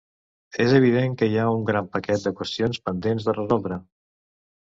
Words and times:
És 0.63 0.71
evident 0.77 1.11
que 1.19 1.27
hi 1.33 1.35
ha 1.41 1.43
un 1.57 1.65
gran 1.67 1.91
paquet 1.97 2.25
de 2.27 2.33
qüestions 2.39 2.79
pendents 2.87 3.27
de 3.27 3.35
resoldre 3.39 3.77